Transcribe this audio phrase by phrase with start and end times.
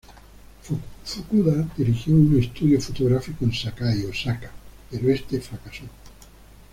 [1.03, 4.49] Fukuda dirigió un estudio fotográfico en Sakai, Osaka,
[4.89, 5.83] pero este fracasó.